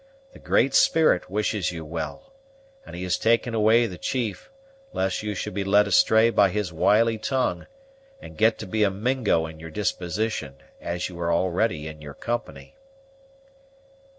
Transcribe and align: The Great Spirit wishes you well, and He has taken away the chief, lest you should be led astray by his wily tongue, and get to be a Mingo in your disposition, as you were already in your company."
The 0.33 0.39
Great 0.39 0.73
Spirit 0.73 1.29
wishes 1.29 1.71
you 1.71 1.85
well, 1.85 2.33
and 2.87 2.95
He 2.95 3.03
has 3.03 3.19
taken 3.19 3.53
away 3.53 3.85
the 3.85 3.99
chief, 3.99 4.49
lest 4.93 5.21
you 5.21 5.35
should 5.35 5.53
be 5.53 5.63
led 5.63 5.85
astray 5.85 6.31
by 6.31 6.49
his 6.49 6.73
wily 6.73 7.19
tongue, 7.19 7.67
and 8.19 8.35
get 8.35 8.57
to 8.57 8.65
be 8.65 8.81
a 8.83 8.89
Mingo 8.89 9.45
in 9.45 9.59
your 9.59 9.69
disposition, 9.69 10.55
as 10.81 11.07
you 11.07 11.13
were 11.13 11.31
already 11.31 11.87
in 11.87 12.01
your 12.01 12.15
company." 12.15 12.75